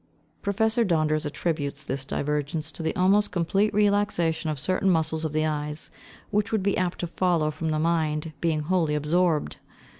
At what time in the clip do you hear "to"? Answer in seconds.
2.71-2.81, 7.01-7.05